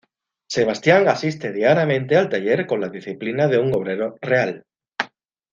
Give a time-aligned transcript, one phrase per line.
[0.49, 4.65] Sebastián asiste diariamente al taller con la disciplina de un obrero "real".